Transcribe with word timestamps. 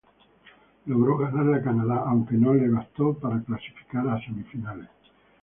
Logró 0.87 1.15
ganarle 1.19 1.57
a 1.57 1.61
Canadá 1.61 2.01
aunque 2.07 2.33
no 2.35 2.55
le 2.55 2.67
bastó 2.69 3.13
para 3.19 3.39
clasificar 3.43 4.09
a 4.09 4.19
semifinales. 4.19 4.89